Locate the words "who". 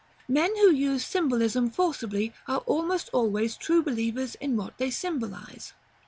0.55-0.71